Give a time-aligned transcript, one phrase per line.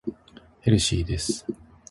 [0.61, 1.45] ヘルシーです。